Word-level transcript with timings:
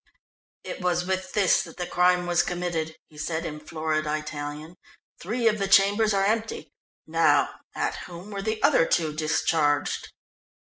"It 0.63 0.81
was 0.81 1.05
with 1.05 1.33
this 1.33 1.61
that 1.61 1.77
the 1.77 1.85
crime 1.85 2.25
was 2.25 2.41
committed," 2.41 2.97
he 3.07 3.19
said 3.19 3.45
in 3.45 3.59
florid 3.59 4.07
Italian. 4.07 4.77
"Three 5.19 5.47
of 5.47 5.59
the 5.59 5.67
chambers 5.67 6.11
are 6.11 6.25
empty. 6.25 6.71
Now, 7.05 7.49
at 7.75 7.97
whom 8.07 8.31
were 8.31 8.41
the 8.41 8.63
other 8.63 8.87
two 8.87 9.13
discharged?" 9.13 10.11